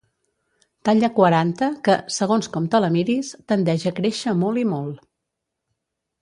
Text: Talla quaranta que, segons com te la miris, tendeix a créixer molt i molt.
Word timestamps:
Talla 0.87 1.09
quaranta 1.17 1.67
que, 1.87 1.97
segons 2.15 2.49
com 2.55 2.71
te 2.71 2.79
la 2.85 2.89
miris, 2.97 3.29
tendeix 3.53 3.87
a 3.91 3.95
créixer 4.01 4.35
molt 4.41 4.63
i 4.65 4.65
molt. 4.75 5.07